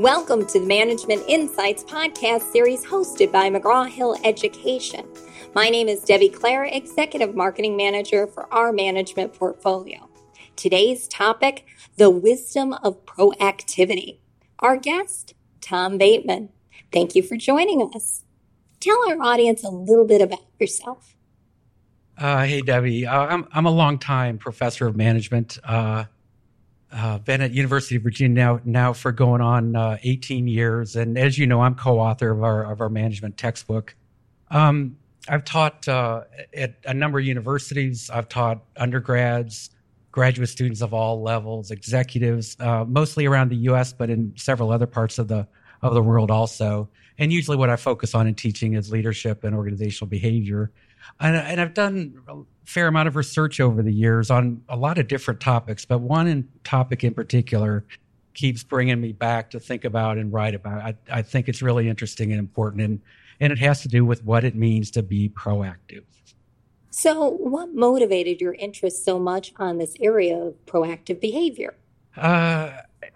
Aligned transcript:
Welcome 0.00 0.46
to 0.46 0.60
the 0.60 0.66
Management 0.66 1.24
Insights 1.26 1.82
podcast 1.82 2.52
series 2.52 2.84
hosted 2.84 3.32
by 3.32 3.50
McGraw 3.50 3.88
Hill 3.88 4.16
Education. 4.22 5.04
My 5.56 5.68
name 5.68 5.88
is 5.88 6.04
Debbie 6.04 6.28
Clare, 6.28 6.66
Executive 6.66 7.34
Marketing 7.34 7.76
Manager 7.76 8.28
for 8.28 8.46
our 8.54 8.72
management 8.72 9.34
portfolio. 9.34 10.08
Today's 10.54 11.08
topic 11.08 11.66
the 11.96 12.10
wisdom 12.10 12.74
of 12.74 13.04
proactivity. 13.06 14.18
Our 14.60 14.76
guest, 14.76 15.34
Tom 15.60 15.98
Bateman. 15.98 16.50
Thank 16.92 17.16
you 17.16 17.22
for 17.24 17.36
joining 17.36 17.90
us. 17.92 18.24
Tell 18.78 19.10
our 19.10 19.20
audience 19.20 19.64
a 19.64 19.70
little 19.70 20.06
bit 20.06 20.22
about 20.22 20.46
yourself. 20.60 21.16
Uh, 22.16 22.44
hey, 22.44 22.60
Debbie. 22.60 23.04
Uh, 23.04 23.26
I'm, 23.26 23.48
I'm 23.50 23.66
a 23.66 23.72
long-time 23.72 24.38
professor 24.38 24.86
of 24.86 24.94
management. 24.94 25.58
Uh, 25.64 26.04
uh, 26.92 27.18
been 27.18 27.40
at 27.40 27.52
University 27.52 27.96
of 27.96 28.02
Virginia 28.02 28.42
now, 28.42 28.60
now 28.64 28.92
for 28.92 29.12
going 29.12 29.40
on 29.40 29.76
uh, 29.76 29.98
18 30.02 30.48
years, 30.48 30.96
and 30.96 31.18
as 31.18 31.38
you 31.38 31.46
know, 31.46 31.60
I'm 31.60 31.74
co-author 31.74 32.30
of 32.30 32.42
our 32.42 32.70
of 32.70 32.80
our 32.80 32.88
management 32.88 33.36
textbook. 33.36 33.94
Um, 34.50 34.96
I've 35.28 35.44
taught 35.44 35.86
uh, 35.86 36.22
at 36.54 36.76
a 36.86 36.94
number 36.94 37.18
of 37.18 37.24
universities. 37.26 38.08
I've 38.08 38.28
taught 38.28 38.62
undergrads, 38.76 39.70
graduate 40.12 40.48
students 40.48 40.80
of 40.80 40.94
all 40.94 41.22
levels, 41.22 41.70
executives, 41.70 42.56
uh, 42.60 42.84
mostly 42.86 43.26
around 43.26 43.50
the 43.50 43.56
U.S., 43.56 43.92
but 43.92 44.08
in 44.08 44.32
several 44.36 44.70
other 44.70 44.86
parts 44.86 45.18
of 45.18 45.28
the 45.28 45.46
of 45.82 45.94
the 45.94 46.02
world 46.02 46.30
also. 46.30 46.88
And 47.18 47.32
usually, 47.32 47.56
what 47.56 47.68
I 47.68 47.76
focus 47.76 48.14
on 48.14 48.26
in 48.26 48.34
teaching 48.34 48.74
is 48.74 48.90
leadership 48.90 49.44
and 49.44 49.54
organizational 49.54 50.08
behavior. 50.08 50.70
And, 51.20 51.36
and 51.36 51.60
I've 51.60 51.74
done 51.74 52.20
a 52.28 52.36
fair 52.64 52.86
amount 52.86 53.08
of 53.08 53.16
research 53.16 53.60
over 53.60 53.82
the 53.82 53.92
years 53.92 54.30
on 54.30 54.62
a 54.68 54.76
lot 54.76 54.98
of 54.98 55.08
different 55.08 55.40
topics, 55.40 55.84
but 55.84 56.00
one 56.00 56.26
in, 56.26 56.48
topic 56.64 57.04
in 57.04 57.14
particular 57.14 57.84
keeps 58.34 58.62
bringing 58.62 59.00
me 59.00 59.12
back 59.12 59.50
to 59.50 59.60
think 59.60 59.84
about 59.84 60.16
and 60.16 60.32
write 60.32 60.54
about. 60.54 60.80
I, 60.80 60.94
I 61.10 61.22
think 61.22 61.48
it's 61.48 61.60
really 61.60 61.88
interesting 61.88 62.30
and 62.30 62.38
important, 62.38 62.82
and 62.82 63.00
and 63.40 63.52
it 63.52 63.58
has 63.58 63.82
to 63.82 63.88
do 63.88 64.04
with 64.04 64.24
what 64.24 64.44
it 64.44 64.54
means 64.54 64.90
to 64.92 65.02
be 65.02 65.28
proactive. 65.28 66.04
So, 66.90 67.28
what 67.28 67.74
motivated 67.74 68.40
your 68.40 68.54
interest 68.54 69.04
so 69.04 69.18
much 69.18 69.52
on 69.56 69.78
this 69.78 69.94
area 70.00 70.36
of 70.36 70.54
proactive 70.66 71.20
behavior? 71.20 71.74
Uh, 72.16 72.72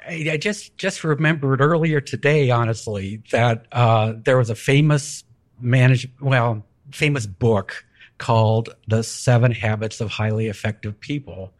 I, 0.07 0.29
I, 0.33 0.37
just 0.37 0.77
just 0.77 1.03
remembered 1.03 1.61
earlier 1.61 2.01
today, 2.01 2.51
honestly, 2.51 3.23
that 3.31 3.67
uh, 3.73 4.15
there 4.17 4.39
was 4.39 4.51
a 4.51 4.55
famous 4.55 5.25
manage 5.61 6.09
well 6.20 6.65
famous 6.93 7.27
book 7.27 7.85
called 8.19 8.75
"The 8.89 9.03
Seven 9.03 9.53
Habits 9.53 10.01
of 10.01 10.11
Highly 10.11 10.48
Effective 10.48 10.98
People," 11.01 11.53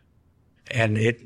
and 0.71 0.97
it 0.97 1.21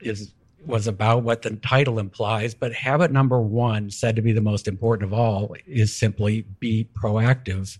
is 0.00 0.32
was 0.66 0.86
about 0.86 1.22
what 1.22 1.42
the 1.42 1.56
title 1.56 1.98
implies. 1.98 2.54
But 2.54 2.72
habit 2.72 3.10
number 3.10 3.40
one, 3.40 3.90
said 3.90 4.16
to 4.16 4.22
be 4.22 4.32
the 4.32 4.40
most 4.40 4.68
important 4.68 5.12
of 5.12 5.18
all, 5.18 5.54
is 5.66 5.94
simply 5.94 6.42
be 6.60 6.88
proactive. 6.94 7.78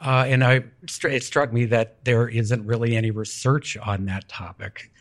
Uh, 0.00 0.24
and 0.28 0.44
I, 0.44 0.64
it 1.04 1.24
struck 1.24 1.52
me 1.52 1.64
that 1.66 2.04
there 2.04 2.28
isn't 2.28 2.64
really 2.64 2.96
any 2.96 3.10
research 3.10 3.76
on 3.76 4.06
that 4.06 4.28
topic. 4.28 4.92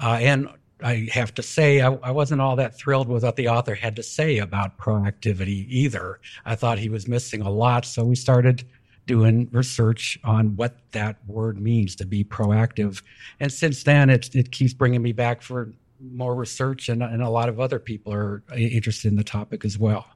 Uh, 0.00 0.18
and 0.20 0.48
I 0.80 1.08
have 1.12 1.34
to 1.34 1.42
say, 1.42 1.80
I, 1.80 1.92
I, 1.94 2.10
wasn't 2.12 2.40
all 2.40 2.56
that 2.56 2.76
thrilled 2.76 3.08
with 3.08 3.24
what 3.24 3.36
the 3.36 3.48
author 3.48 3.74
had 3.74 3.96
to 3.96 4.02
say 4.02 4.38
about 4.38 4.78
proactivity 4.78 5.66
either. 5.68 6.20
I 6.44 6.54
thought 6.54 6.78
he 6.78 6.88
was 6.88 7.08
missing 7.08 7.42
a 7.42 7.50
lot. 7.50 7.84
So 7.84 8.04
we 8.04 8.14
started 8.14 8.64
doing 9.06 9.48
research 9.52 10.18
on 10.24 10.56
what 10.56 10.76
that 10.92 11.16
word 11.26 11.60
means 11.60 11.96
to 11.96 12.06
be 12.06 12.24
proactive. 12.24 13.02
And 13.40 13.52
since 13.52 13.82
then, 13.82 14.10
it, 14.10 14.34
it 14.34 14.50
keeps 14.50 14.72
bringing 14.72 15.02
me 15.02 15.12
back 15.12 15.42
for 15.42 15.72
more 16.00 16.34
research, 16.34 16.88
and, 16.88 17.02
and 17.02 17.22
a 17.22 17.30
lot 17.30 17.48
of 17.48 17.60
other 17.60 17.78
people 17.78 18.12
are 18.12 18.42
interested 18.56 19.08
in 19.08 19.16
the 19.16 19.24
topic 19.24 19.64
as 19.64 19.78
well. 19.78 20.06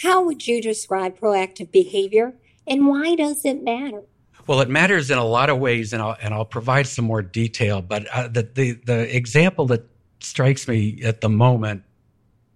How 0.00 0.24
would 0.24 0.46
you 0.46 0.60
describe 0.60 1.18
proactive 1.18 1.70
behavior 1.70 2.34
and 2.66 2.86
why 2.86 3.14
does 3.14 3.44
it 3.44 3.62
matter? 3.62 4.02
Well, 4.46 4.60
it 4.60 4.68
matters 4.68 5.10
in 5.10 5.18
a 5.18 5.24
lot 5.24 5.48
of 5.48 5.58
ways, 5.58 5.92
and 5.92 6.02
I'll, 6.02 6.16
and 6.20 6.34
I'll 6.34 6.44
provide 6.44 6.86
some 6.86 7.04
more 7.04 7.22
detail. 7.22 7.80
But 7.80 8.06
uh, 8.08 8.28
the, 8.28 8.42
the, 8.42 8.72
the 8.84 9.16
example 9.16 9.66
that 9.66 9.88
strikes 10.20 10.68
me 10.68 11.00
at 11.02 11.20
the 11.20 11.28
moment 11.28 11.84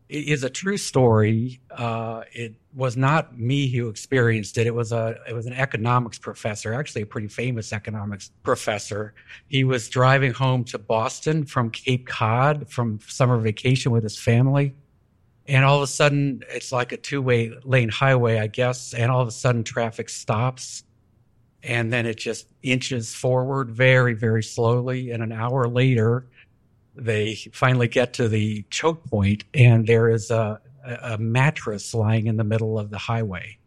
is 0.08 0.42
a 0.42 0.50
true 0.50 0.76
story. 0.76 1.60
Uh, 1.70 2.24
it 2.32 2.54
was 2.78 2.96
not 2.96 3.36
me 3.36 3.66
who 3.66 3.88
experienced 3.88 4.56
it. 4.56 4.64
It 4.64 4.74
was 4.74 4.92
a 4.92 5.18
it 5.28 5.34
was 5.34 5.46
an 5.46 5.52
economics 5.52 6.16
professor, 6.16 6.72
actually 6.72 7.02
a 7.02 7.06
pretty 7.06 7.26
famous 7.26 7.72
economics 7.72 8.30
professor. 8.44 9.14
He 9.48 9.64
was 9.64 9.88
driving 9.88 10.32
home 10.32 10.62
to 10.66 10.78
Boston 10.78 11.44
from 11.44 11.70
Cape 11.70 12.06
Cod 12.06 12.70
from 12.70 13.00
summer 13.04 13.36
vacation 13.38 13.90
with 13.90 14.04
his 14.04 14.16
family, 14.16 14.76
and 15.46 15.64
all 15.64 15.78
of 15.78 15.82
a 15.82 15.88
sudden 15.88 16.44
it's 16.50 16.70
like 16.70 16.92
a 16.92 16.96
two 16.96 17.20
way 17.20 17.50
lane 17.64 17.88
highway, 17.88 18.38
I 18.38 18.46
guess, 18.46 18.94
and 18.94 19.10
all 19.10 19.22
of 19.22 19.26
a 19.26 19.32
sudden 19.32 19.64
traffic 19.64 20.08
stops, 20.08 20.84
and 21.64 21.92
then 21.92 22.06
it 22.06 22.16
just 22.16 22.46
inches 22.62 23.12
forward 23.12 23.72
very 23.72 24.14
very 24.14 24.44
slowly, 24.44 25.10
and 25.10 25.20
an 25.20 25.32
hour 25.32 25.66
later 25.66 26.28
they 26.94 27.34
finally 27.52 27.88
get 27.88 28.12
to 28.12 28.28
the 28.28 28.64
choke 28.70 29.04
point 29.04 29.44
and 29.54 29.86
there 29.86 30.08
is 30.08 30.32
a, 30.32 30.60
a 30.88 31.18
mattress 31.18 31.94
lying 31.94 32.26
in 32.26 32.36
the 32.36 32.44
middle 32.44 32.78
of 32.78 32.90
the 32.90 32.98
highway. 32.98 33.58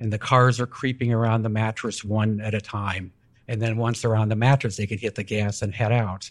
And 0.00 0.12
the 0.12 0.18
cars 0.18 0.60
are 0.60 0.66
creeping 0.66 1.12
around 1.12 1.42
the 1.42 1.48
mattress 1.48 2.04
one 2.04 2.40
at 2.40 2.54
a 2.54 2.60
time. 2.60 3.12
And 3.46 3.60
then 3.60 3.76
once 3.76 4.02
they're 4.02 4.16
on 4.16 4.28
the 4.28 4.36
mattress 4.36 4.76
they 4.76 4.86
can 4.86 4.98
hit 4.98 5.14
the 5.14 5.22
gas 5.22 5.62
and 5.62 5.74
head 5.74 5.92
out. 5.92 6.30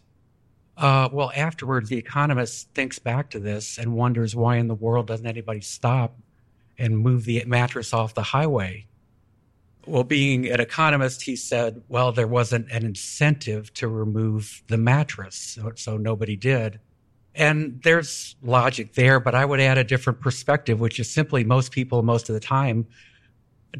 Uh, 0.76 1.08
well 1.12 1.32
afterwards 1.36 1.90
the 1.90 1.98
economist 1.98 2.70
thinks 2.74 2.98
back 2.98 3.30
to 3.30 3.40
this 3.40 3.78
and 3.78 3.94
wonders 3.94 4.36
why 4.36 4.58
in 4.58 4.68
the 4.68 4.74
world 4.74 5.06
doesn't 5.06 5.28
anybody 5.28 5.62
stop 5.62 6.18
and 6.78 6.98
move 6.98 7.26
the 7.26 7.44
mattress 7.46 7.94
off 7.94 8.14
the 8.14 8.24
highway? 8.24 8.88
Well, 9.86 10.04
being 10.06 10.50
an 10.50 10.62
economist, 10.62 11.24
he 11.24 11.36
said, 11.36 11.84
well, 11.90 12.14
there 12.14 12.28
wasn't 12.28 12.72
an 12.72 12.86
incentive 12.86 13.74
to 13.76 13.88
remove 13.90 14.64
the 14.68 14.78
mattress, 14.78 15.36
so, 15.36 15.74
so, 15.76 15.98
nobody 15.98 16.38
did. 16.38 16.80
And 17.36 17.82
there's 17.84 18.36
logic 18.44 18.94
there, 18.94 19.20
but 19.20 19.34
I 19.34 19.44
would 19.44 19.60
add 19.60 19.78
a 19.78 19.84
different 19.84 20.20
perspective, 20.22 20.80
which 20.80 21.00
is 21.00 21.10
simply 21.10 21.44
most 21.44 21.72
people, 21.72 22.04
most 22.04 22.30
of 22.30 22.34
the 22.34 22.40
time, 22.40 22.86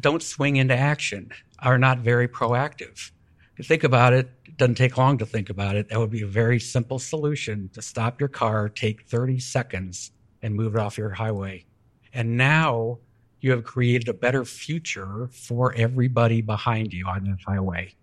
don't 0.00 0.22
swing 0.22 0.56
into 0.56 0.76
action, 0.76 1.30
are 1.60 1.78
not 1.78 2.00
very 2.00 2.26
proactive. 2.26 3.12
If 3.52 3.58
you 3.58 3.64
think 3.64 3.84
about 3.84 4.12
it, 4.12 4.28
it 4.44 4.56
doesn't 4.56 4.74
take 4.74 4.98
long 4.98 5.18
to 5.18 5.26
think 5.26 5.50
about 5.50 5.76
it. 5.76 5.88
That 5.88 6.00
would 6.00 6.10
be 6.10 6.22
a 6.22 6.26
very 6.26 6.58
simple 6.58 6.98
solution 6.98 7.70
to 7.74 7.82
stop 7.82 8.18
your 8.18 8.28
car, 8.28 8.68
take 8.68 9.02
30 9.02 9.38
seconds, 9.38 10.10
and 10.42 10.54
move 10.54 10.74
it 10.74 10.80
off 10.80 10.98
your 10.98 11.10
highway. 11.10 11.64
And 12.12 12.36
now 12.36 12.98
you 13.40 13.52
have 13.52 13.62
created 13.62 14.08
a 14.08 14.14
better 14.14 14.44
future 14.44 15.28
for 15.32 15.72
everybody 15.74 16.40
behind 16.40 16.92
you 16.92 17.06
on 17.06 17.24
that 17.24 17.38
highway. 17.46 17.94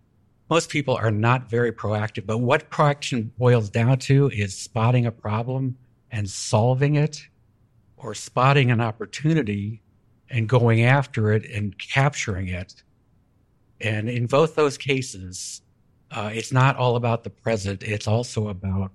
Most 0.52 0.68
people 0.68 0.96
are 0.96 1.12
not 1.12 1.50
very 1.50 1.72
proactive, 1.72 2.26
but 2.26 2.40
what 2.40 2.70
proaction 2.70 3.32
boils 3.38 3.70
down 3.70 3.98
to 4.00 4.30
is 4.32 4.54
spotting 4.54 5.06
a 5.06 5.12
problem 5.12 5.78
and 6.12 6.30
solving 6.30 6.96
it 6.96 7.26
or 7.96 8.14
spotting 8.14 8.70
an 8.70 8.82
opportunity 8.82 9.82
and 10.30 10.50
going 10.50 10.84
after 10.84 11.32
it 11.32 11.46
and 11.50 11.80
capturing 11.80 12.50
it. 12.50 12.84
And 13.80 14.10
in 14.10 14.26
both 14.26 14.56
those 14.56 14.78
cases, 14.78 15.62
uh, 16.12 16.32
it's 16.34 16.52
not 16.52 16.76
all 16.76 16.98
about 16.98 17.24
the 17.24 17.30
present. 17.30 17.82
It's 17.82 18.08
also 18.08 18.50
about 18.50 18.92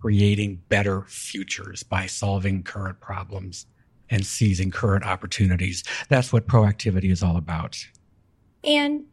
creating 0.00 0.62
better 0.70 1.02
futures 1.02 1.82
by 1.82 2.06
solving 2.06 2.62
current 2.62 2.98
problems 2.98 3.66
and 4.08 4.24
seizing 4.24 4.70
current 4.70 5.04
opportunities. 5.04 5.84
That's 6.08 6.32
what 6.32 6.46
proactivity 6.46 7.10
is 7.10 7.22
all 7.22 7.36
about. 7.36 7.76
And 8.64 9.04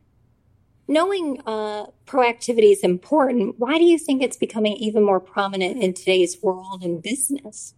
knowing 0.90 1.40
uh, 1.46 1.86
proactivity 2.06 2.72
is 2.72 2.84
important, 2.84 3.60
why 3.60 3.78
do 3.78 3.86
you 3.86 3.98
think 3.98 4.22
it's 4.22 4.36
becoming 4.36 4.74
even 4.74 5.04
more 5.04 5.20
prominent 5.20 5.82
in 5.82 5.94
today's 5.94 6.42
world 6.42 6.84
and 6.84 7.02
business? 7.02 7.76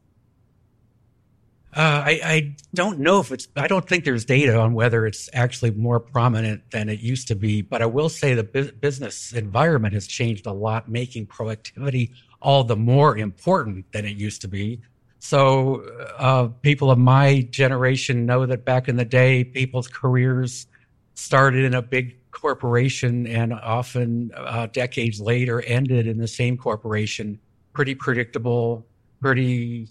Uh, 1.73 2.03
I, 2.05 2.19
I, 2.23 2.55
don't 2.73 2.99
know 2.99 3.21
if 3.21 3.31
it's, 3.31 3.47
I 3.55 3.67
don't 3.67 3.87
think 3.87 4.03
there's 4.03 4.25
data 4.25 4.57
on 4.57 4.73
whether 4.73 5.05
it's 5.05 5.29
actually 5.31 5.71
more 5.71 6.01
prominent 6.01 6.69
than 6.71 6.89
it 6.89 6.99
used 6.99 7.29
to 7.29 7.35
be, 7.35 7.61
but 7.61 7.81
I 7.81 7.85
will 7.85 8.09
say 8.09 8.33
the 8.33 8.43
bu- 8.43 8.73
business 8.73 9.31
environment 9.31 9.93
has 9.93 10.05
changed 10.05 10.47
a 10.47 10.51
lot, 10.51 10.89
making 10.89 11.27
proactivity 11.27 12.11
all 12.41 12.65
the 12.65 12.75
more 12.75 13.17
important 13.17 13.89
than 13.93 14.05
it 14.05 14.17
used 14.17 14.41
to 14.41 14.49
be. 14.49 14.81
So, 15.19 15.81
uh, 16.17 16.47
people 16.61 16.91
of 16.91 16.97
my 16.97 17.47
generation 17.51 18.25
know 18.25 18.45
that 18.47 18.65
back 18.65 18.89
in 18.89 18.97
the 18.97 19.05
day, 19.05 19.43
people's 19.43 19.87
careers 19.87 20.65
started 21.13 21.63
in 21.63 21.73
a 21.73 21.81
big 21.81 22.20
corporation 22.31 23.27
and 23.27 23.53
often 23.53 24.31
uh, 24.35 24.67
decades 24.67 25.19
later 25.21 25.61
ended 25.61 26.07
in 26.07 26.17
the 26.17 26.27
same 26.27 26.57
corporation. 26.57 27.39
Pretty 27.73 27.95
predictable, 27.95 28.85
pretty 29.21 29.89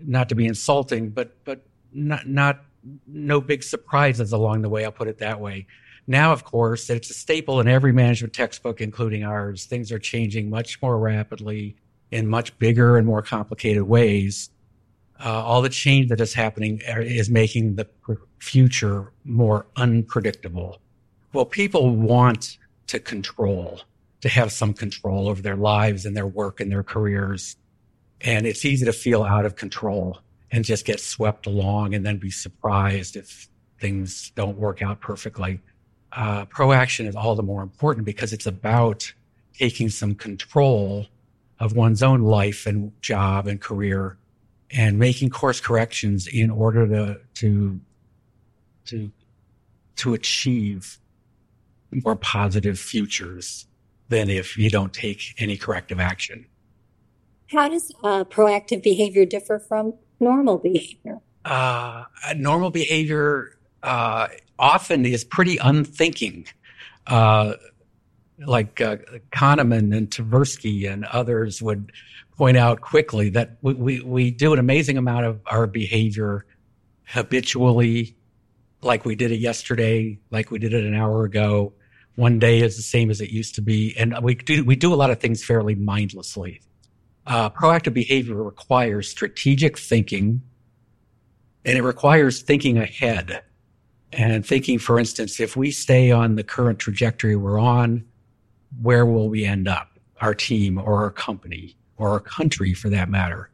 not 0.00 0.28
to 0.28 0.34
be 0.34 0.46
insulting, 0.46 1.10
but 1.10 1.36
but 1.44 1.66
not 1.92 2.28
not 2.28 2.64
no 3.06 3.40
big 3.40 3.62
surprises 3.62 4.32
along 4.32 4.62
the 4.62 4.68
way. 4.68 4.84
I'll 4.84 4.92
put 4.92 5.08
it 5.08 5.18
that 5.18 5.40
way. 5.40 5.66
Now, 6.06 6.32
of 6.32 6.44
course, 6.44 6.88
it's 6.90 7.10
a 7.10 7.14
staple 7.14 7.60
in 7.60 7.68
every 7.68 7.92
management 7.92 8.32
textbook, 8.32 8.80
including 8.80 9.24
ours. 9.24 9.66
Things 9.66 9.92
are 9.92 9.98
changing 9.98 10.50
much 10.50 10.80
more 10.82 10.98
rapidly 10.98 11.76
in 12.10 12.26
much 12.26 12.58
bigger 12.58 12.96
and 12.96 13.06
more 13.06 13.22
complicated 13.22 13.82
ways. 13.82 14.50
uh, 15.24 15.42
all 15.44 15.62
the 15.62 15.68
change 15.68 16.08
that 16.08 16.20
is 16.20 16.34
happening 16.34 16.80
is 16.86 17.28
making 17.28 17.74
the 17.76 17.88
future 18.38 19.12
more 19.24 19.66
unpredictable. 19.76 20.80
Well, 21.38 21.46
people 21.46 21.94
want 21.94 22.58
to 22.88 22.98
control, 22.98 23.82
to 24.22 24.28
have 24.28 24.50
some 24.50 24.74
control 24.74 25.28
over 25.28 25.40
their 25.40 25.54
lives 25.54 26.04
and 26.04 26.16
their 26.16 26.26
work 26.26 26.58
and 26.58 26.68
their 26.68 26.82
careers. 26.82 27.54
And 28.20 28.44
it's 28.44 28.64
easy 28.64 28.84
to 28.84 28.92
feel 28.92 29.22
out 29.22 29.44
of 29.46 29.54
control 29.54 30.18
and 30.50 30.64
just 30.64 30.84
get 30.84 30.98
swept 30.98 31.46
along 31.46 31.94
and 31.94 32.04
then 32.04 32.16
be 32.16 32.32
surprised 32.32 33.14
if 33.14 33.48
things 33.78 34.32
don't 34.34 34.58
work 34.58 34.82
out 34.82 35.00
perfectly. 35.00 35.60
Uh, 36.10 36.44
proaction 36.46 37.06
is 37.06 37.14
all 37.14 37.36
the 37.36 37.44
more 37.44 37.62
important 37.62 38.04
because 38.04 38.32
it's 38.32 38.46
about 38.46 39.12
taking 39.56 39.90
some 39.90 40.16
control 40.16 41.06
of 41.60 41.76
one's 41.76 42.02
own 42.02 42.22
life 42.22 42.66
and 42.66 42.90
job 43.00 43.46
and 43.46 43.60
career 43.60 44.16
and 44.72 44.98
making 44.98 45.30
course 45.30 45.60
corrections 45.60 46.26
in 46.26 46.50
order 46.50 46.88
to 46.88 47.20
to 47.34 47.80
to 48.86 49.12
to 49.94 50.14
achieve 50.14 50.98
more 51.92 52.16
positive 52.16 52.78
futures 52.78 53.66
than 54.08 54.30
if 54.30 54.56
you 54.56 54.70
don't 54.70 54.92
take 54.92 55.34
any 55.38 55.56
corrective 55.56 56.00
action. 56.00 56.46
How 57.50 57.68
does 57.68 57.92
uh, 58.02 58.24
proactive 58.24 58.82
behavior 58.82 59.24
differ 59.24 59.58
from 59.58 59.94
normal 60.20 60.58
behavior? 60.58 61.18
Uh, 61.44 62.04
normal 62.36 62.70
behavior 62.70 63.58
uh, 63.82 64.28
often 64.58 65.06
is 65.06 65.24
pretty 65.24 65.56
unthinking. 65.58 66.46
Uh, 67.06 67.54
like 68.46 68.80
uh, 68.80 68.96
Kahneman 69.32 69.96
and 69.96 70.10
Tversky 70.10 70.90
and 70.90 71.04
others 71.06 71.62
would 71.62 71.90
point 72.36 72.56
out 72.56 72.80
quickly 72.80 73.30
that 73.30 73.56
we, 73.62 73.74
we, 73.74 74.00
we 74.00 74.30
do 74.30 74.52
an 74.52 74.58
amazing 74.58 74.96
amount 74.96 75.26
of 75.26 75.40
our 75.46 75.66
behavior 75.66 76.46
habitually, 77.04 78.16
like 78.82 79.04
we 79.04 79.16
did 79.16 79.32
it 79.32 79.40
yesterday, 79.40 80.18
like 80.30 80.50
we 80.50 80.58
did 80.58 80.72
it 80.72 80.84
an 80.84 80.94
hour 80.94 81.24
ago. 81.24 81.72
One 82.18 82.38
day 82.38 82.60
is 82.60 82.76
the 82.76 82.82
same 82.82 83.10
as 83.10 83.20
it 83.20 83.30
used 83.30 83.54
to 83.54 83.62
be. 83.62 83.96
And 83.96 84.16
we 84.22 84.34
do, 84.34 84.64
we 84.64 84.76
do 84.76 84.92
a 84.92 84.96
lot 84.96 85.10
of 85.10 85.20
things 85.20 85.44
fairly 85.44 85.74
mindlessly. 85.74 86.60
Uh, 87.26 87.50
proactive 87.50 87.94
behavior 87.94 88.42
requires 88.42 89.08
strategic 89.08 89.78
thinking 89.78 90.42
and 91.64 91.78
it 91.78 91.82
requires 91.82 92.42
thinking 92.42 92.78
ahead 92.78 93.42
and 94.12 94.44
thinking, 94.44 94.78
for 94.78 94.98
instance, 94.98 95.38
if 95.38 95.56
we 95.56 95.70
stay 95.70 96.10
on 96.10 96.34
the 96.34 96.42
current 96.42 96.78
trajectory 96.78 97.36
we're 97.36 97.58
on, 97.58 98.04
where 98.82 99.04
will 99.04 99.28
we 99.28 99.44
end 99.44 99.68
up? 99.68 99.98
Our 100.20 100.34
team 100.34 100.78
or 100.78 101.02
our 101.02 101.10
company? 101.10 101.76
or 101.98 102.10
our 102.10 102.20
country 102.20 102.72
for 102.72 102.88
that 102.88 103.10
matter. 103.10 103.50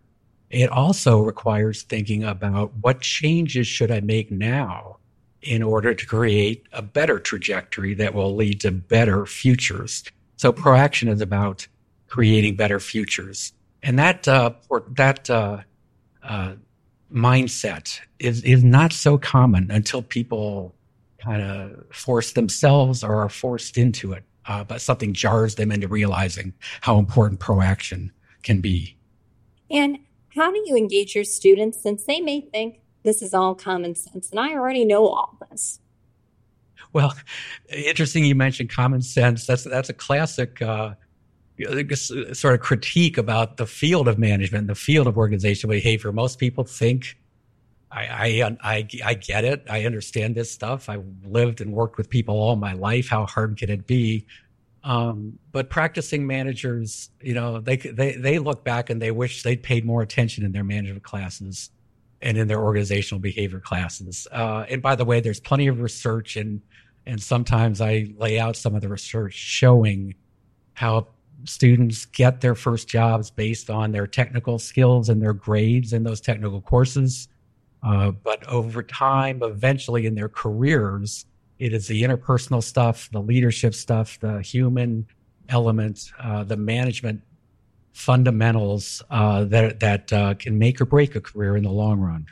It 0.50 0.70
also 0.70 1.20
requires 1.20 1.82
thinking 1.82 2.22
about 2.22 2.72
what 2.81 3.00
changes 3.00 3.67
should 3.67 3.90
I 3.90 4.00
make 4.00 4.31
now 4.31 4.99
in 5.44 5.62
order 5.62 5.94
to 5.94 6.06
create 6.06 6.67
a 6.73 6.82
better 6.82 7.19
trajectory 7.19 7.94
that 7.94 8.14
will 8.14 8.35
lead 8.35 8.61
to 8.62 8.70
better 8.70 9.26
futures. 9.26 10.05
So 10.37 10.52
proaction 10.52 11.08
is 11.08 11.20
about 11.20 11.67
creating 12.08 12.56
better 12.56 12.81
futures. 12.81 13.52
And 13.82 13.99
that, 13.99 14.26
uh, 14.26 14.52
that, 14.96 15.29
uh, 15.29 15.58
uh, 16.23 16.55
mindset 17.12 18.00
is, 18.19 18.43
is 18.43 18.64
not 18.64 18.93
so 18.93 19.19
common 19.19 19.70
until 19.70 20.02
people 20.02 20.75
kind 21.19 21.43
of 21.43 21.85
force 21.94 22.32
themselves 22.32 23.05
or 23.05 23.17
are 23.17 23.29
forced 23.29 23.79
into 23.79 24.12
it. 24.12 24.25
Uh, 24.46 24.64
but 24.64 24.81
something 24.81 25.14
jars 25.14 25.55
them 25.55 25.73
into 25.73 25.88
realizing 25.88 26.52
how 26.82 26.99
important 26.99 27.41
proaction 27.41 28.12
can 28.43 28.61
be. 28.61 28.96
And 29.70 29.99
how 30.35 30.50
do 30.50 30.62
you 30.67 30.76
engage 30.76 31.14
your 31.14 31.25
students 31.25 31.81
since 31.82 32.05
they 32.05 32.20
may 32.20 32.41
think 32.41 32.81
this 33.05 33.23
is 33.23 33.33
all 33.33 33.55
common 33.55 33.95
sense 33.95 34.31
and 34.31 34.41
I 34.41 34.55
already 34.55 34.85
know 34.85 35.06
all 35.06 35.39
this? 35.51 35.81
Well, 36.93 37.15
interesting 37.69 38.25
you 38.25 38.35
mentioned 38.35 38.71
common 38.71 39.03
sense. 39.03 39.47
That's 39.47 39.65
that's 39.65 39.89
a 39.89 39.95
classic 39.95 40.62
uh, 40.62 40.95
sort 42.33 42.55
of 42.55 42.61
critique 42.61 43.19
about 43.19 43.56
the 43.56 43.67
field 43.67 44.09
of 44.09 44.19
management, 44.19 44.67
the 44.67 44.75
field 44.75 45.06
of 45.06 45.17
organizational 45.17 45.73
behavior. 45.73 46.12
Most 46.12 46.39
people 46.39 46.65
think 46.65 47.17
I, 47.91 48.43
I, 48.43 48.56
I, 48.62 48.89
I 49.05 49.15
get 49.15 49.45
it. 49.45 49.65
I 49.71 49.85
understand 49.85 50.35
this 50.35 50.51
stuff. 50.51 50.89
I've 50.89 51.05
lived 51.25 51.61
and 51.61 51.73
worked 51.73 51.97
with 51.97 52.11
people 52.11 52.35
all 52.35 52.56
my 52.56 52.73
life. 52.73 53.09
How 53.09 53.25
hard 53.27 53.56
can 53.56 53.71
it 53.71 53.87
be? 53.87 54.27
Um, 54.83 55.39
but 55.53 55.71
practicing 55.71 56.27
managers, 56.27 57.11
you 57.23 57.35
know, 57.35 57.61
they, 57.61 57.77
they, 57.77 58.17
they 58.17 58.39
look 58.39 58.65
back 58.65 58.91
and 58.91 59.01
they 59.01 59.12
wish 59.12 59.43
they'd 59.43 59.62
paid 59.62 59.85
more 59.85 60.03
attention 60.03 60.45
in 60.45 60.53
their 60.53 60.65
management 60.65 61.05
classes 61.05 61.71
and 62.25 62.38
in 62.38 62.49
their 62.49 62.61
organizational 62.61 63.21
behavior 63.21 63.61
classes. 63.61 64.26
Uh, 64.32 64.65
and 64.69 64.81
by 64.81 64.97
the 64.97 65.05
way, 65.05 65.21
there's 65.21 65.41
plenty 65.41 65.67
of 65.67 65.81
research 65.81 66.37
and, 66.37 66.62
and 67.06 67.23
sometimes 67.23 67.82
I 67.82 68.12
lay 68.17 68.41
out 68.41 68.56
some 68.56 68.75
of 68.75 68.81
the 68.81 68.88
research 68.88 69.35
showing 69.35 70.15
how 70.73 71.06
students 71.44 72.06
get 72.06 72.41
their 72.41 72.55
first 72.55 72.88
jobs 72.88 73.31
based 73.31 73.69
on 73.69 73.93
their 73.93 74.06
technical 74.06 74.59
skills 74.59 75.11
and 75.11 75.23
their 75.23 75.35
grades 75.35 75.93
in 75.93 76.03
those 76.03 76.21
technical 76.21 76.62
courses. 76.62 77.29
Uh, 77.82 78.11
but 78.11 78.43
over 78.49 78.82
time, 78.82 79.43
eventually 79.43 80.06
in 80.06 80.15
their 80.15 80.31
careers, 80.31 81.27
it 81.59 81.75
is 81.75 81.87
the 81.87 82.03
interpersonal 82.03 82.62
stuff, 82.62 83.11
the 83.12 83.20
leadership 83.20 83.75
stuff, 83.75 84.19
the 84.20 84.41
human 84.41 85.06
element, 85.50 86.11
uh, 86.19 86.43
the 86.43 86.56
management 86.56 87.20
fundamentals 87.94 89.02
uh, 89.08 89.44
that 89.44 89.81
that 89.81 90.12
uh, 90.12 90.35
can 90.35 90.58
make 90.58 90.81
or 90.81 90.85
break 90.85 91.14
a 91.14 91.20
career 91.20 91.56
in 91.56 91.62
the 91.62 91.70
long 91.70 92.00
run. 92.00 92.26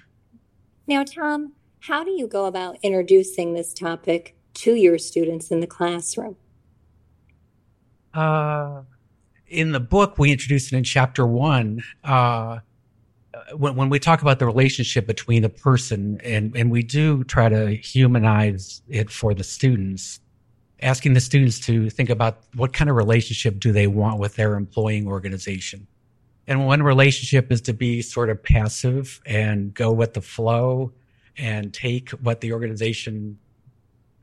Now, 0.87 1.05
Tom, 1.05 1.53
how 1.81 2.05
do 2.05 2.11
you 2.11 2.27
go 2.27 2.45
about 2.47 2.77
introducing 2.83 3.55
this 3.55 3.73
topic 3.73 4.37
to 4.55 4.75
your 4.75 4.99
students 4.99 5.51
in 5.51 5.61
the 5.61 5.67
classroom? 5.67 6.37
Uh, 8.13 8.83
in 9.47 9.73
the 9.73 9.81
book, 9.81 10.19
we 10.19 10.33
introduced 10.33 10.73
it 10.73 10.77
in 10.77 10.85
chapter 10.85 11.27
one. 11.27 11.83
Uh, 12.03 12.59
when, 13.57 13.77
when 13.77 13.89
we 13.89 13.99
talk 13.99 14.21
about 14.21 14.39
the 14.39 14.47
relationship 14.47 15.07
between 15.07 15.45
a 15.45 15.49
person 15.49 16.21
and, 16.23 16.55
and 16.57 16.71
we 16.71 16.83
do 16.83 17.25
try 17.25 17.49
to 17.49 17.69
humanize 17.77 18.83
it 18.89 19.11
for 19.11 19.33
the 19.33 19.45
students, 19.45 20.21
asking 20.83 21.15
the 21.15 21.21
students 21.21 21.61
to 21.61 21.89
think 21.89 22.11
about 22.11 22.39
what 22.55 22.73
kind 22.73 22.91
of 22.91 22.97
relationship 22.97 23.59
do 23.61 23.73
they 23.73 23.87
want 23.87 24.19
with 24.19 24.35
their 24.35 24.55
employing 24.55 25.07
organization. 25.07 25.87
And 26.47 26.67
one 26.67 26.83
relationship 26.83 27.53
is 27.53 27.61
to 27.63 27.73
be 27.73 28.03
sort 28.03 28.29
of 28.29 28.43
passive 28.43 29.21
and 29.25 29.73
go 29.73 29.93
with 29.93 30.15
the 30.15 30.21
flow 30.21 30.93
and 31.37 31.73
take 31.73 32.11
what 32.11 32.41
the 32.41 32.53
organization 32.53 33.39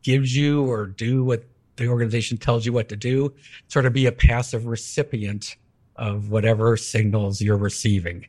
gives 0.04 0.36
you 0.36 0.70
or 0.70 0.86
do 0.86 1.24
what 1.24 1.44
the 1.78 1.88
organization 1.88 2.38
tells 2.38 2.66
you 2.66 2.74
what 2.74 2.90
to 2.90 2.96
do, 2.96 3.34
sort 3.70 3.86
of 3.86 3.94
be 3.94 4.06
a 4.06 4.12
passive 4.12 4.66
recipient 4.66 5.56
of 5.96 6.30
whatever 6.30 6.76
signals 6.76 7.42
you're 7.42 7.58
receiving. 7.58 8.28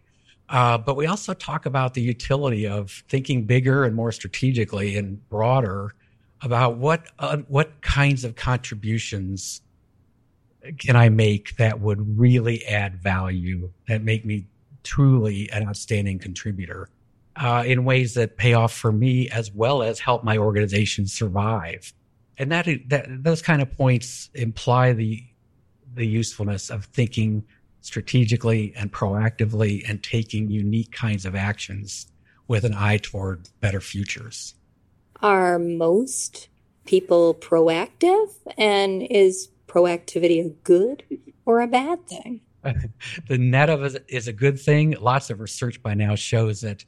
Uh, 0.49 0.79
but 0.79 0.97
we 0.97 1.07
also 1.07 1.35
talk 1.35 1.67
about 1.67 1.95
the 1.95 2.01
utility 2.01 2.67
of 2.67 3.05
thinking 3.09 3.45
bigger 3.45 3.85
and 3.85 3.95
more 3.95 4.13
strategically 4.13 4.97
and 4.97 5.29
broader 5.29 5.95
about 6.43 6.77
what 6.77 7.07
uh, 7.19 7.39
what 7.49 7.83
kinds 7.83 8.25
of 8.25 8.37
contributions 8.37 9.61
can 10.79 10.97
I 10.97 11.09
make 11.09 11.57
that 11.57 11.81
would 11.81 12.19
really 12.19 12.65
add 12.67 12.97
value 12.97 13.71
that 13.89 14.03
make 14.03 14.25
me 14.25 14.47
truly 14.83 15.51
an 15.51 15.67
outstanding 15.67 16.19
contributor 16.19 16.89
uh, 17.37 17.65
in 17.67 17.85
ways 17.85 18.15
that 18.15 18.37
pay 18.37 18.55
off 18.55 18.73
for 18.73 18.93
me 18.93 19.29
as 19.31 19.53
well 19.53 19.83
as 19.83 19.99
help 19.99 20.25
my 20.25 20.37
organization 20.37 21.07
survive. 21.07 21.93
And 22.39 22.51
that, 22.53 22.67
that 22.89 23.07
those 23.09 23.43
kind 23.43 23.63
of 23.63 23.71
points 23.77 24.31
imply 24.35 24.93
the 24.93 25.25
the 25.95 26.07
usefulness 26.07 26.71
of 26.71 26.85
thinking 26.87 27.45
strategically 27.81 28.73
and 28.77 28.93
proactively 28.93 29.83
and 29.89 30.03
taking 30.03 30.49
unique 30.49 30.93
kinds 30.93 31.27
of 31.27 31.35
actions 31.35 32.07
with 32.47 32.65
an 32.65 32.75
eye 32.75 32.99
toward 32.99 33.49
better 33.61 33.81
futures. 33.81 34.55
Are 35.23 35.59
most 35.59 36.49
people 36.87 37.35
proactive? 37.35 38.29
And 38.57 39.03
is 39.03 39.49
proactivity 39.67 40.45
a 40.45 40.51
good 40.65 41.05
or 41.45 41.61
a 41.61 41.67
bad 41.67 42.07
thing? 42.07 42.41
the 43.29 43.39
net 43.39 43.71
of 43.71 43.83
it 43.83 44.05
is 44.09 44.29
a 44.29 44.33
good 44.33 44.61
thing. 44.61 44.97
Lots 45.01 45.31
of 45.31 45.41
research 45.41 45.83
by 45.83 45.95
now 45.95 46.15
shows 46.15 46.61
that 46.63 46.85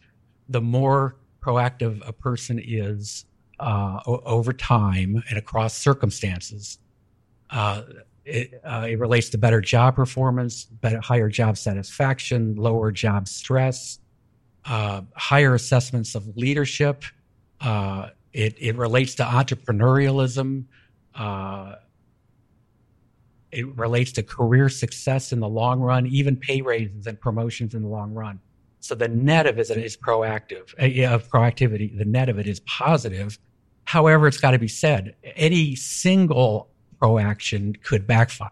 the 0.49 0.61
more 0.61 1.17
proactive 1.41 2.07
a 2.07 2.13
person 2.13 2.61
is 2.63 3.25
uh, 3.61 4.01
over 4.07 4.53
time 4.53 5.23
and 5.29 5.39
across 5.39 5.75
circumstances, 5.75 6.79
uh, 7.51 7.83
it, 8.25 8.61
uh, 8.65 8.87
it, 8.89 8.99
relates 8.99 9.29
to 9.31 9.39
better 9.39 9.61
job 9.61 9.97
performance, 9.97 10.65
better, 10.65 11.01
higher 11.01 11.29
job 11.29 11.57
satisfaction, 11.57 12.55
lower 12.57 12.93
job 12.93 13.29
stress, 13.29 13.99
uh, 14.65 15.03
higher 15.17 15.55
assessments 15.55 16.15
of 16.15 16.37
leadership. 16.37 17.05
It, 18.33 18.57
it 18.59 18.77
relates 18.77 19.15
to 19.17 19.25
entrepreneurialism. 19.25 20.65
Uh, 21.15 21.75
it 23.51 23.67
relates 23.77 24.13
to 24.13 24.23
career 24.23 24.69
success 24.69 25.33
in 25.33 25.41
the 25.41 25.49
long 25.49 25.81
run, 25.81 26.07
even 26.07 26.37
pay 26.37 26.63
raises 26.63 27.07
and 27.07 27.21
promotions 27.21 27.75
in 27.75 27.83
the 27.83 27.89
long 27.89 28.15
run. 28.15 28.41
So 28.81 28.95
the 28.95 29.09
net 29.09 29.47
of 29.47 29.59
it 29.59 29.71
is 29.71 29.97
proactive, 29.97 30.75
uh, 30.81 31.15
of 31.15 31.29
proactivity. 31.29 31.97
The 31.97 32.07
net 32.07 32.29
of 32.29 32.39
it 32.39 32.49
is 32.49 32.61
positive. 32.61 33.39
However, 33.85 34.27
it's 34.27 34.39
got 34.39 34.53
to 34.53 34.59
be 34.59 34.69
said, 34.69 35.15
any 35.37 35.77
single 35.77 36.69
proaction 36.99 37.77
could 37.83 38.07
backfire. 38.07 38.51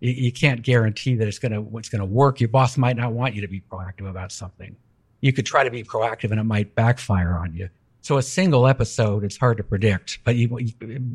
You, 0.00 0.12
you 0.12 0.32
can't 0.32 0.62
guarantee 0.62 1.14
that 1.16 1.28
it's 1.28 1.38
going 1.38 1.52
to, 1.52 1.78
it's 1.78 1.90
going 1.90 2.00
to 2.00 2.06
work. 2.06 2.40
Your 2.40 2.48
boss 2.48 2.78
might 2.78 2.96
not 2.96 3.12
want 3.12 3.34
you 3.34 3.42
to 3.42 3.48
be 3.48 3.60
proactive 3.70 4.08
about 4.08 4.32
something. 4.32 4.74
You 5.20 5.32
could 5.32 5.46
try 5.46 5.62
to 5.62 5.70
be 5.70 5.84
proactive 5.84 6.30
and 6.30 6.40
it 6.40 6.44
might 6.44 6.74
backfire 6.74 7.36
on 7.36 7.54
you. 7.54 7.68
So 8.02 8.18
a 8.18 8.22
single 8.22 8.66
episode, 8.66 9.22
it's 9.22 9.36
hard 9.36 9.58
to 9.58 9.62
predict, 9.62 10.18
but 10.24 10.34
you, 10.34 10.58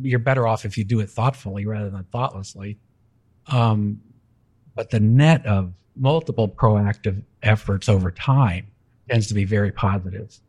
you're 0.01 0.19
better 0.19 0.47
off 0.47 0.63
if 0.63 0.77
you 0.77 0.85
do 0.85 1.01
it 1.01 1.09
thoughtfully 1.09 1.65
rather 1.65 1.89
than 1.89 2.05
thoughtlessly. 2.05 2.79
Um, 3.47 3.99
but 4.73 4.89
the 4.89 5.01
net 5.01 5.45
of 5.45 5.73
multiple 5.97 6.47
proactive 6.47 7.23
efforts 7.43 7.89
over 7.89 8.09
time 8.09 8.67
tends 9.09 9.27
to 9.27 9.33
be 9.33 9.43
very 9.43 9.71
positive. 9.71 10.39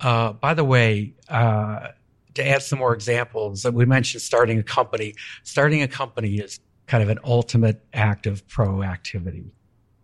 Uh, 0.00 0.32
by 0.32 0.54
the 0.54 0.64
way, 0.64 1.12
uh, 1.28 1.88
to 2.34 2.46
add 2.46 2.62
some 2.62 2.78
more 2.78 2.94
examples, 2.94 3.66
we 3.70 3.84
mentioned 3.84 4.22
starting 4.22 4.58
a 4.58 4.62
company. 4.62 5.14
Starting 5.42 5.82
a 5.82 5.88
company 5.88 6.38
is 6.38 6.58
kind 6.86 7.02
of 7.02 7.10
an 7.10 7.18
ultimate 7.22 7.84
act 7.92 8.26
of 8.26 8.46
proactivity, 8.48 9.50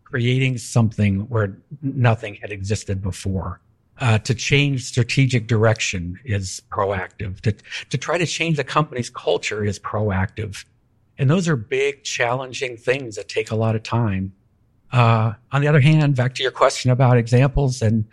creating 0.03 0.59
something 0.59 1.21
where 1.29 1.57
nothing 1.81 2.35
had 2.35 2.53
existed 2.53 3.01
before. 3.01 3.61
Uh, 4.01 4.19
to 4.19 4.35
change 4.35 4.83
strategic 4.83 5.47
direction 5.47 6.19
is 6.25 6.61
proactive. 6.73 7.41
To, 7.43 7.55
to 7.91 7.97
try 7.97 8.19
to 8.19 8.27
change 8.27 8.57
the 8.57 8.65
company's 8.65 9.09
culture 9.09 9.65
is 9.65 9.79
proactive. 9.79 10.65
And 11.17 11.31
those 11.31 11.49
are 11.49 11.55
big, 11.55 12.03
challenging 12.03 12.77
things 12.77 13.15
that 13.15 13.29
take 13.29 13.53
a 13.53 13.55
lot 13.55 13.77
of 13.77 13.85
time. 13.85 14.33
Uh, 14.93 15.35
on 15.53 15.61
the 15.61 15.69
other 15.69 15.81
hand, 15.81 16.17
back 16.17 16.35
to 16.35 16.43
your 16.43 16.51
question 16.51 16.91
about 16.91 17.17
examples 17.17 17.83
and 17.83 18.05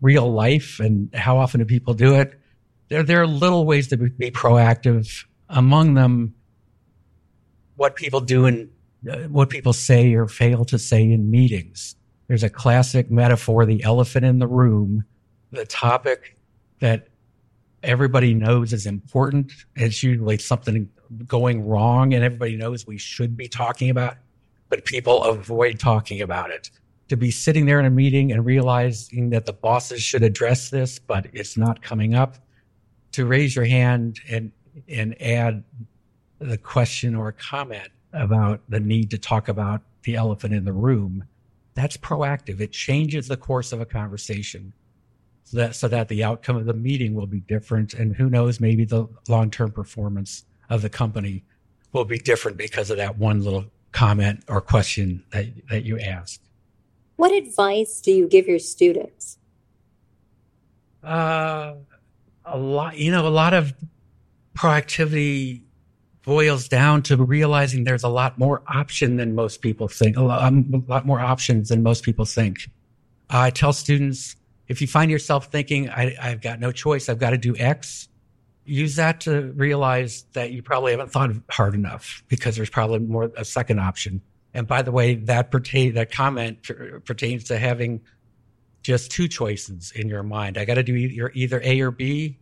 real 0.00 0.32
life 0.32 0.78
and 0.78 1.12
how 1.14 1.38
often 1.38 1.60
do 1.60 1.64
people 1.64 1.94
do 1.94 2.14
it, 2.14 2.38
there, 2.88 3.02
there 3.02 3.20
are 3.20 3.26
little 3.26 3.64
ways 3.66 3.88
to 3.88 3.96
be 3.96 4.30
proactive. 4.30 5.24
Among 5.48 5.94
them, 5.94 6.34
what 7.76 7.96
people 7.96 8.20
do 8.20 8.46
and 8.46 8.70
uh, 9.10 9.18
what 9.28 9.50
people 9.50 9.72
say 9.72 10.14
or 10.14 10.28
fail 10.28 10.64
to 10.66 10.78
say 10.78 11.02
in 11.02 11.30
meetings. 11.30 11.96
There's 12.28 12.42
a 12.42 12.50
classic 12.50 13.10
metaphor, 13.10 13.66
the 13.66 13.82
elephant 13.82 14.24
in 14.24 14.38
the 14.38 14.46
room, 14.46 15.04
the 15.54 15.64
topic 15.66 16.36
that 16.80 17.08
everybody 17.82 18.34
knows 18.34 18.72
is 18.72 18.86
important. 18.86 19.52
It's 19.76 20.02
usually 20.02 20.38
something 20.38 20.88
going 21.26 21.66
wrong 21.66 22.14
and 22.14 22.24
everybody 22.24 22.56
knows 22.56 22.86
we 22.86 22.98
should 22.98 23.36
be 23.36 23.48
talking 23.48 23.90
about, 23.90 24.16
but 24.68 24.84
people 24.84 25.22
avoid 25.24 25.78
talking 25.78 26.20
about 26.20 26.50
it. 26.50 26.70
To 27.08 27.16
be 27.16 27.30
sitting 27.30 27.66
there 27.66 27.78
in 27.78 27.86
a 27.86 27.90
meeting 27.90 28.32
and 28.32 28.44
realizing 28.44 29.30
that 29.30 29.44
the 29.44 29.52
bosses 29.52 30.02
should 30.02 30.22
address 30.22 30.70
this, 30.70 30.98
but 30.98 31.26
it's 31.32 31.56
not 31.56 31.82
coming 31.82 32.14
up, 32.14 32.36
to 33.12 33.26
raise 33.26 33.54
your 33.54 33.66
hand 33.66 34.20
and, 34.28 34.50
and 34.88 35.20
add 35.20 35.62
the 36.38 36.58
question 36.58 37.14
or 37.14 37.30
comment 37.32 37.88
about 38.12 38.60
the 38.68 38.80
need 38.80 39.10
to 39.10 39.18
talk 39.18 39.48
about 39.48 39.82
the 40.04 40.16
elephant 40.16 40.54
in 40.54 40.64
the 40.64 40.72
room, 40.72 41.24
that's 41.74 41.96
proactive. 41.96 42.60
It 42.60 42.72
changes 42.72 43.28
the 43.28 43.36
course 43.36 43.72
of 43.72 43.80
a 43.80 43.86
conversation 43.86 44.72
so 45.44 45.58
that, 45.58 45.74
so 45.76 45.88
that 45.88 46.08
the 46.08 46.24
outcome 46.24 46.56
of 46.56 46.66
the 46.66 46.74
meeting 46.74 47.14
will 47.14 47.26
be 47.26 47.40
different. 47.40 47.94
And 47.94 48.16
who 48.16 48.28
knows, 48.28 48.60
maybe 48.60 48.84
the 48.84 49.06
long 49.28 49.50
term 49.50 49.70
performance 49.70 50.44
of 50.70 50.82
the 50.82 50.88
company 50.88 51.44
will 51.92 52.04
be 52.04 52.18
different 52.18 52.56
because 52.56 52.90
of 52.90 52.96
that 52.96 53.18
one 53.18 53.42
little 53.42 53.66
comment 53.92 54.42
or 54.48 54.60
question 54.60 55.22
that, 55.30 55.46
that 55.70 55.84
you 55.84 55.98
ask 55.98 56.40
What 57.16 57.32
advice 57.32 58.00
do 58.00 58.10
you 58.10 58.26
give 58.26 58.48
your 58.48 58.58
students? 58.58 59.38
Uh, 61.02 61.74
a 62.44 62.58
lot, 62.58 62.96
you 62.96 63.10
know, 63.10 63.26
a 63.26 63.28
lot 63.28 63.54
of 63.54 63.74
proactivity 64.56 65.62
boils 66.22 66.68
down 66.68 67.02
to 67.02 67.16
realizing 67.16 67.84
there's 67.84 68.02
a 68.02 68.08
lot 68.08 68.38
more 68.38 68.62
option 68.66 69.16
than 69.16 69.34
most 69.34 69.60
people 69.60 69.88
think, 69.88 70.16
a 70.16 70.22
lot, 70.22 70.52
a 70.52 70.82
lot 70.88 71.06
more 71.06 71.20
options 71.20 71.68
than 71.68 71.82
most 71.82 72.02
people 72.02 72.24
think. 72.24 72.70
I 73.28 73.50
tell 73.50 73.72
students, 73.72 74.36
if 74.68 74.80
you 74.80 74.86
find 74.86 75.10
yourself 75.10 75.46
thinking, 75.46 75.90
I, 75.90 76.14
have 76.18 76.40
got 76.40 76.60
no 76.60 76.72
choice, 76.72 77.08
I've 77.08 77.18
got 77.18 77.30
to 77.30 77.38
do 77.38 77.54
X, 77.56 78.08
use 78.64 78.96
that 78.96 79.20
to 79.22 79.52
realize 79.52 80.24
that 80.32 80.52
you 80.52 80.62
probably 80.62 80.92
haven't 80.92 81.10
thought 81.10 81.30
hard 81.50 81.74
enough 81.74 82.22
because 82.28 82.56
there's 82.56 82.70
probably 82.70 83.00
more 83.00 83.30
a 83.36 83.44
second 83.44 83.78
option. 83.78 84.22
And 84.54 84.66
by 84.66 84.82
the 84.82 84.92
way, 84.92 85.16
that 85.16 85.50
pertain 85.50 85.94
that 85.94 86.12
comment 86.12 86.62
pertains 87.04 87.44
to 87.44 87.58
having 87.58 88.00
just 88.82 89.10
two 89.10 89.26
choices 89.26 89.92
in 89.92 90.08
your 90.08 90.22
mind. 90.22 90.56
I 90.56 90.64
got 90.64 90.74
to 90.74 90.82
do 90.82 90.94
either, 90.94 91.30
either 91.34 91.60
A 91.64 91.80
or 91.80 91.90
B. 91.90 92.38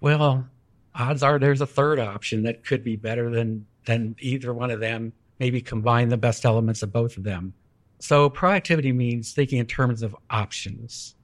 Well, 0.00 0.46
odds 0.94 1.22
are 1.22 1.38
there's 1.38 1.60
a 1.60 1.66
third 1.66 1.98
option 1.98 2.44
that 2.44 2.64
could 2.64 2.84
be 2.84 2.96
better 2.96 3.30
than 3.30 3.66
than 3.84 4.14
either 4.20 4.54
one 4.54 4.70
of 4.70 4.80
them. 4.80 5.12
Maybe 5.40 5.60
combine 5.60 6.08
the 6.08 6.16
best 6.16 6.44
elements 6.44 6.82
of 6.82 6.92
both 6.92 7.16
of 7.16 7.24
them. 7.24 7.52
So 7.98 8.30
proactivity 8.30 8.94
means 8.94 9.32
thinking 9.32 9.58
in 9.58 9.66
terms 9.66 10.02
of 10.02 10.14
options, 10.30 11.15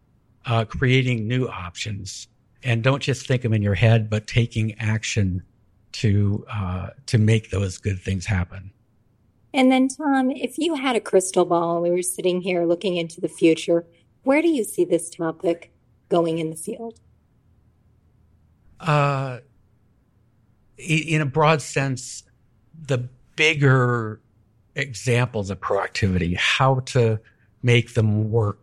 uh, 0.47 0.65
creating 0.65 1.27
new 1.27 1.47
options, 1.47 2.29
and 2.63 2.83
don't 2.83 3.03
just 3.03 3.27
think 3.27 3.43
them 3.43 3.53
in 3.53 3.63
your 3.63 3.75
head, 3.75 4.11
but 4.11 4.27
taking 4.27 4.79
action 4.79 5.43
to 5.93 6.45
uh, 6.51 6.91
to 7.07 7.19
make 7.19 7.51
those 7.51 7.79
good 7.79 8.01
things 8.01 8.27
happen. 8.27 8.71
And 9.55 9.71
then, 9.71 9.89
Tom, 9.89 10.31
if 10.31 10.59
you 10.59 10.75
had 10.75 10.97
a 10.97 11.01
crystal 11.01 11.45
ball 11.45 11.75
and 11.75 11.83
we 11.83 11.91
were 11.91 12.03
sitting 12.03 12.41
here 12.41 12.65
looking 12.65 12.97
into 12.97 13.21
the 13.21 13.29
future, 13.29 13.85
where 14.23 14.41
do 14.41 14.49
you 14.49 14.65
see 14.65 14.85
this 14.85 15.11
topic 15.11 15.71
going 16.09 16.39
in 16.39 16.51
the 16.51 16.57
field? 16.57 16.99
Uh, 18.81 19.41
in 20.79 21.21
a 21.21 21.27
broad 21.27 21.61
sense, 21.61 22.25
the 22.87 22.99
bigger 23.37 24.21
examples 24.75 25.51
of 25.51 25.61
proactivity, 25.61 26.37
how 26.37 26.81
to 26.81 27.21
make 27.63 27.95
them 27.95 28.31
work 28.31 28.59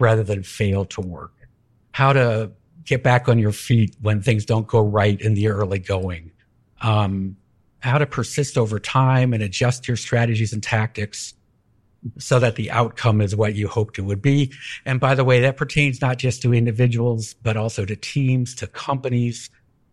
rather 0.00 0.22
than 0.22 0.42
fail 0.42 0.84
to 0.86 1.00
work, 1.00 1.32
how 1.92 2.12
to 2.12 2.50
get 2.84 3.02
back 3.02 3.28
on 3.28 3.38
your 3.38 3.52
feet 3.52 3.94
when 4.00 4.20
things 4.20 4.44
don't 4.44 4.66
go 4.66 4.80
right 4.80 5.20
in 5.20 5.34
the 5.34 5.48
early 5.48 5.78
going, 5.78 6.32
um, 6.80 7.36
how 7.80 7.98
to 7.98 8.06
persist 8.06 8.58
over 8.58 8.78
time 8.78 9.32
and 9.32 9.42
adjust 9.42 9.86
your 9.86 9.96
strategies 9.96 10.52
and 10.52 10.62
tactics 10.62 11.34
so 12.18 12.38
that 12.38 12.56
the 12.56 12.70
outcome 12.70 13.20
is 13.20 13.36
what 13.36 13.54
you 13.54 13.68
hoped 13.68 13.98
it 13.98 14.02
would 14.02 14.22
be. 14.22 14.50
And 14.86 14.98
by 14.98 15.14
the 15.14 15.24
way, 15.24 15.40
that 15.40 15.56
pertains 15.56 16.00
not 16.00 16.18
just 16.18 16.42
to 16.42 16.54
individuals, 16.54 17.34
but 17.34 17.56
also 17.56 17.84
to 17.84 17.94
teams, 17.94 18.54
to 18.56 18.66
companies, 18.66 19.50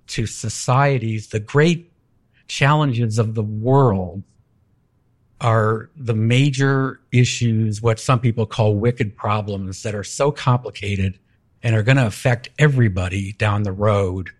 to 0.07 0.25
societies, 0.25 1.27
the 1.27 1.39
great 1.39 1.91
challenges 2.47 3.19
of 3.19 3.35
the 3.35 3.43
world 3.43 4.23
are 5.39 5.89
the 5.95 6.13
major 6.13 6.99
issues, 7.11 7.81
what 7.81 7.99
some 7.99 8.19
people 8.19 8.45
call 8.45 8.75
wicked 8.75 9.15
problems 9.15 9.83
that 9.83 9.93
are 9.93 10.03
so 10.03 10.31
complicated 10.31 11.19
and 11.63 11.75
are 11.75 11.83
going 11.83 11.97
to 11.97 12.05
affect 12.05 12.49
everybody 12.57 13.33
down 13.33 13.63
the 13.63 13.71
road. 13.71 14.31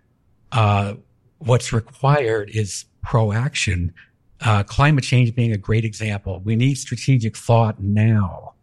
Uh, 0.52 0.96
what's 1.40 1.72
required 1.72 2.50
is 2.52 2.86
proaction. 3.04 3.94
Uh, 4.42 4.64
climate 4.64 5.04
change 5.04 5.34
being 5.36 5.52
a 5.52 5.58
great 5.58 5.86
example. 5.86 6.42
We 6.44 6.56
need 6.56 6.76
strategic 6.76 7.36
thought 7.36 7.80
now. 7.82 8.54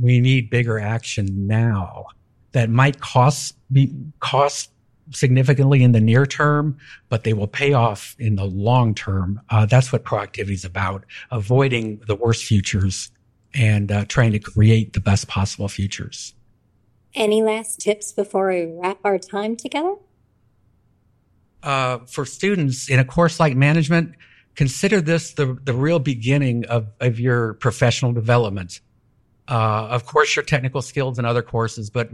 We 0.00 0.20
need 0.20 0.50
bigger 0.50 0.78
action 0.78 1.46
now 1.46 2.06
that 2.52 2.70
might 2.70 3.00
cost 3.00 3.56
be 3.70 3.94
cost 4.20 4.70
significantly 5.10 5.82
in 5.82 5.92
the 5.92 6.00
near 6.00 6.26
term, 6.26 6.78
but 7.08 7.24
they 7.24 7.32
will 7.32 7.46
pay 7.46 7.72
off 7.72 8.14
in 8.18 8.36
the 8.36 8.44
long 8.44 8.94
term. 8.94 9.40
Uh, 9.50 9.66
that's 9.66 9.92
what 9.92 10.04
proactivity 10.04 10.52
is 10.52 10.64
about: 10.64 11.04
avoiding 11.30 12.00
the 12.06 12.14
worst 12.14 12.44
futures 12.44 13.10
and 13.54 13.90
uh, 13.90 14.04
trying 14.06 14.32
to 14.32 14.38
create 14.38 14.92
the 14.92 15.00
best 15.00 15.28
possible 15.28 15.68
futures. 15.68 16.34
Any 17.14 17.42
last 17.42 17.80
tips 17.80 18.12
before 18.12 18.48
we 18.48 18.66
wrap 18.66 18.98
our 19.04 19.18
time 19.18 19.56
together? 19.56 19.94
Uh, 21.62 21.98
for 22.06 22.24
students 22.24 22.88
in 22.88 22.98
a 22.98 23.04
course 23.04 23.40
like 23.40 23.56
management, 23.56 24.14
consider 24.54 25.00
this 25.00 25.32
the, 25.32 25.58
the 25.64 25.72
real 25.72 25.98
beginning 25.98 26.66
of, 26.66 26.86
of 27.00 27.18
your 27.18 27.54
professional 27.54 28.12
development. 28.12 28.80
Uh, 29.48 29.88
of 29.90 30.04
course, 30.04 30.36
your 30.36 30.44
technical 30.44 30.82
skills 30.82 31.18
and 31.18 31.26
other 31.26 31.42
courses, 31.42 31.90
but 31.90 32.10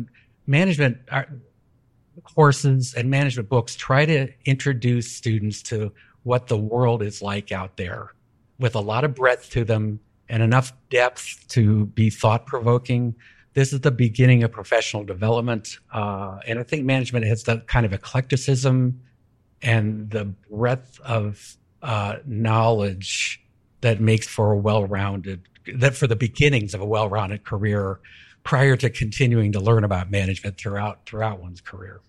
management 0.47 0.99
are, 1.11 1.29
courses 2.23 2.95
and 2.95 3.11
management 3.11 3.49
books 3.49 3.75
try 3.75 4.07
to 4.07 4.29
introduce 4.45 5.11
students 5.11 5.63
to 5.63 5.93
what 6.23 6.47
the 6.47 6.57
world 6.57 7.03
is 7.03 7.21
like 7.21 7.53
out 7.53 7.77
there 7.77 8.13
with 8.59 8.75
a 8.75 8.81
lot 8.81 9.05
of 9.05 9.15
breadth 9.15 9.51
to 9.51 9.65
them 9.65 10.01
and 10.29 10.43
enough 10.43 10.73
depth 10.91 11.45
to 11.49 11.87
be 11.87 12.11
thought 12.11 12.47
provoking. 12.47 13.15
This 13.53 13.73
is 13.73 13.81
the 13.81 13.91
beginning 13.91 14.43
of 14.43 14.53
professional 14.53 15.05
development. 15.05 15.79
Uh, 15.93 16.39
and 16.47 16.59
I 16.59 16.63
think 16.63 16.85
management 16.85 17.27
has 17.27 17.45
that 17.45 17.67
kind 17.67 17.85
of 17.87 17.93
eclecticism 17.93 19.01
and 19.63 20.11
the 20.11 20.25
breadth 20.51 21.01
of 21.01 21.57
uh, 21.83 22.17
knowledge 22.25 23.41
that 23.81 24.01
makes 24.01 24.27
for 24.27 24.53
a 24.53 24.57
well 24.57 24.87
rounded, 24.87 25.43
that 25.75 25.95
for 25.95 26.07
the 26.07 26.17
beginnings 26.17 26.75
of 26.75 26.81
a 26.81 26.87
well 26.87 27.09
rounded 27.09 27.45
career 27.45 28.01
prior 28.45 28.77
to 28.77 28.91
continuing 28.91 29.51
to 29.53 29.61
learn 29.61 29.83
about 29.83 30.11
management 30.11 30.57
throughout 30.57 31.07
throughout 31.07 31.41
one's 31.41 31.61
career. 31.61 32.01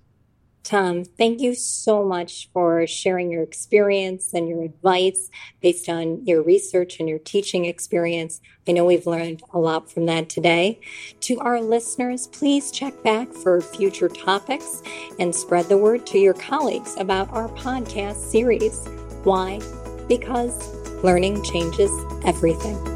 Tom, 0.65 1.03
thank 1.03 1.41
you 1.41 1.53
so 1.53 2.03
much 2.03 2.49
for 2.51 2.87
sharing 2.87 3.29
your 3.29 3.43
experience 3.43 4.33
and 4.33 4.49
your 4.49 4.63
advice 4.63 5.29
based 5.61 5.87
on 5.87 6.25
your 6.25 6.41
research 6.41 6.99
and 6.99 7.07
your 7.07 7.19
teaching 7.19 7.65
experience. 7.65 8.41
I 8.67 8.71
know 8.71 8.83
we've 8.83 9.05
learned 9.05 9.43
a 9.53 9.59
lot 9.59 9.91
from 9.91 10.07
that 10.07 10.27
today. 10.27 10.81
To 11.21 11.39
our 11.39 11.61
listeners, 11.61 12.25
please 12.25 12.71
check 12.71 13.03
back 13.03 13.31
for 13.31 13.61
future 13.61 14.09
topics 14.09 14.81
and 15.19 15.35
spread 15.35 15.69
the 15.69 15.77
word 15.77 16.07
to 16.07 16.17
your 16.17 16.33
colleagues 16.33 16.95
about 16.97 17.29
our 17.29 17.47
podcast 17.49 18.15
series. 18.15 18.87
Why? 19.23 19.61
Because 20.07 20.73
learning 21.03 21.43
changes 21.43 21.91
everything. 22.25 22.94